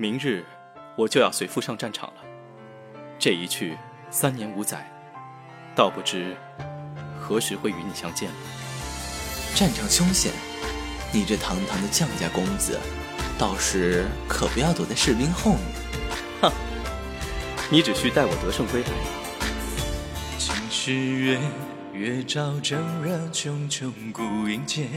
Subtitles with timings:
[0.00, 0.42] 明日
[0.96, 2.22] 我就要随父上战场了。
[3.18, 3.76] 这一去
[4.10, 4.90] 三年五载，
[5.76, 6.34] 倒不知
[7.20, 8.36] 何时会与你相见了。
[9.54, 10.32] 战场凶险，
[11.12, 12.80] 你这堂堂的将家公子，
[13.38, 15.60] 到时可不要躲在士兵后面。
[16.40, 16.50] 哼，
[17.70, 18.88] 你只需待我得胜归来。
[20.38, 21.38] 今时月，
[21.92, 24.88] 月照正热，茕茕孤影间。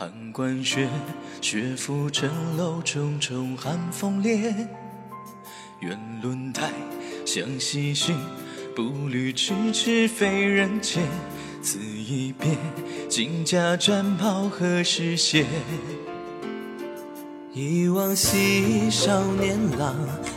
[0.00, 0.88] 寒关雪，
[1.42, 4.66] 雪覆城楼，重重寒风冽。
[5.80, 6.70] 远轮台，
[7.26, 8.16] 向西行，
[8.74, 11.02] 步履迟迟非人间。
[11.60, 12.56] 此一别，
[13.10, 15.44] 金甲战袍何时卸？
[17.52, 19.96] 忆往昔少年郎，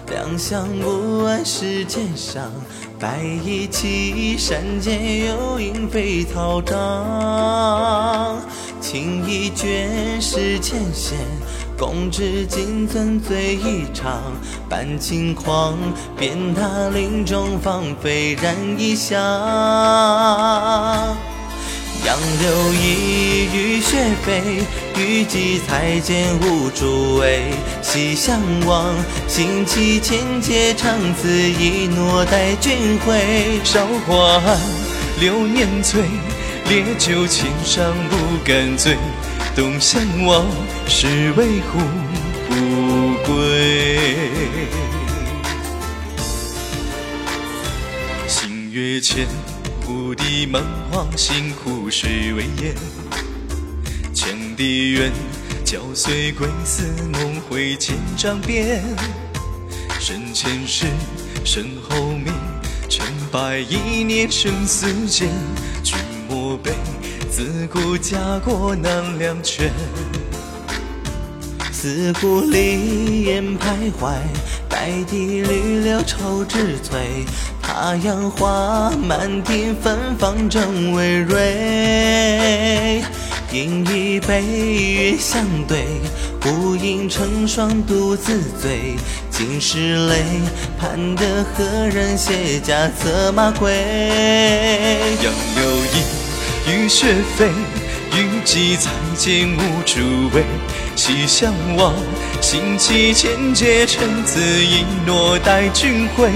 [0.09, 2.51] 两相不谙世间上。
[2.99, 8.41] 白衣起，山间有影飞草长。
[8.81, 11.19] 情意卷世间线，
[11.77, 14.19] 共知今曾醉一场。
[14.67, 15.77] 半轻狂，
[16.17, 19.19] 鞭挞林中芳，飞燃一香。
[22.05, 24.61] 杨柳依，雨雪飞，
[24.97, 27.45] 欲寄彩笺无主为。
[27.81, 28.93] 西厢望，
[29.25, 33.61] 新起千阶长此一诺待君回。
[33.63, 34.59] 韶华暗，
[35.21, 36.01] 流年催。
[36.69, 38.97] 烈酒千觞不敢醉，
[39.55, 40.45] 东厢望，
[40.87, 41.79] 是为胡
[42.49, 42.53] 不
[43.25, 43.97] 归。
[48.27, 49.25] 星月前，
[49.85, 52.73] 菩提梦黄，星湖水为烟。
[54.13, 55.11] 羌笛远，
[55.65, 58.81] 教随归思，梦回千丈边。
[59.99, 60.85] 身前事，
[61.43, 62.33] 身后名，
[62.87, 65.27] 成败一念生死间。
[65.83, 65.97] 君
[66.29, 66.71] 莫悲，
[67.29, 69.69] 自古家国难两全。
[71.71, 74.15] 自古离烟徘徊，
[74.69, 77.25] 白堤绿柳愁枝翠。
[77.75, 83.01] 他杨花满庭芬芳正葳蕤。
[83.51, 85.83] 饮一杯月相对，
[86.39, 88.95] 孤影成双独自醉。
[89.31, 90.23] 尽是泪，
[90.79, 93.73] 盼得何人卸甲策马归？
[95.23, 95.63] 杨柳
[95.95, 96.03] 依。
[96.69, 97.49] 雨雪飞，
[98.15, 100.43] 欲寄彩笺无主为。
[100.95, 101.95] 西厢望，
[102.39, 106.29] 新起千阶陈词一诺待君回。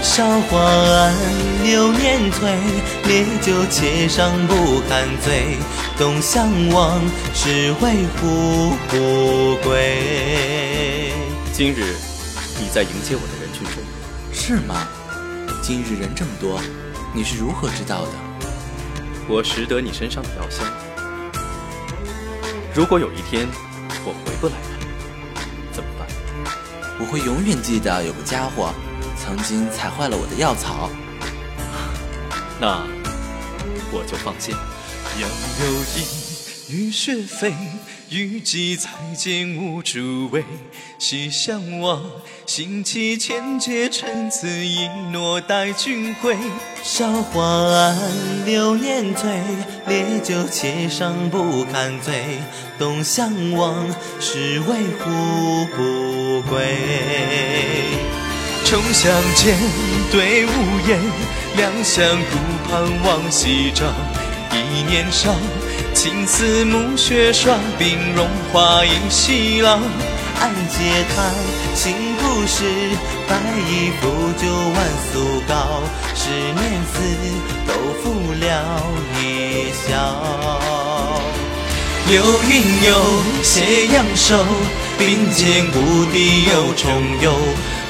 [0.00, 1.12] 韶华暗，
[1.64, 2.56] 流年催，
[3.08, 5.56] 烈酒且上不堪醉。
[5.98, 7.00] 东厢望，
[7.34, 11.12] 只为胡不归？
[11.52, 11.96] 今日
[12.60, 13.82] 你在迎接我的人群中，
[14.32, 14.86] 是吗？
[15.60, 16.60] 今日人这么多，
[17.12, 18.12] 你是如何知道的？
[19.26, 20.64] 我识得你身上的药香。
[22.74, 23.46] 如果有一天
[24.04, 24.66] 我回不来了，
[25.70, 26.08] 怎么办？
[26.98, 28.74] 我会永远记得有个家伙
[29.16, 30.90] 曾经踩坏了我的药草。
[32.60, 32.84] 那
[33.92, 34.52] 我就放心。
[35.20, 35.30] 杨
[35.60, 36.04] 柳依，
[36.68, 37.54] 雨雪飞。
[38.10, 40.44] 欲寄彩笺无主为，
[40.98, 42.02] 西相望，
[42.46, 46.36] 心起千阶陈词一诺待君回。
[46.82, 47.98] 韶华暗，
[48.44, 49.30] 流年催，
[49.86, 52.38] 烈酒且上不堪醉。
[52.78, 53.86] 东厢望，
[54.20, 56.76] 是为胡不归？
[58.64, 59.56] 重相见，
[60.12, 60.50] 对无
[60.86, 61.00] 言，
[61.56, 62.36] 两相顾
[62.68, 63.86] 盼望夕照，
[64.52, 65.34] 一年少。
[66.04, 69.78] 青丝暮雪霜，鬓荣华一西老。
[70.38, 71.32] 暗嗟叹，
[71.74, 72.62] 新故事，
[73.26, 75.80] 白衣拂酒万俗高。
[76.14, 76.60] 十年
[76.92, 77.00] 思，
[77.66, 77.72] 都
[78.02, 78.82] 付了
[79.18, 79.96] 一宵。
[82.10, 83.00] 流云游，
[83.42, 84.44] 斜阳瘦，
[84.98, 86.92] 并肩故地又重
[87.22, 87.32] 游。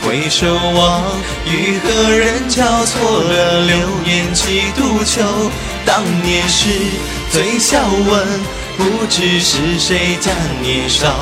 [0.07, 1.03] 回首望，
[1.47, 5.21] 与何人交错了流年几度秋？
[5.85, 6.69] 当年事。
[7.35, 8.27] 醉笑问，
[8.77, 11.13] 不知是谁家年少。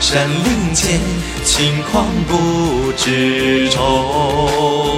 [0.00, 0.98] 山林间，
[1.44, 4.90] 轻狂不知愁。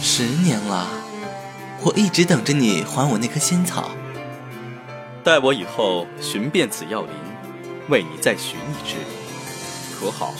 [0.00, 0.86] 十年了，
[1.82, 3.90] 我一直等着你还我那颗仙草。
[5.24, 7.10] 待我以后寻遍此药林，
[7.88, 8.94] 为你再寻一只，
[9.98, 10.32] 可好？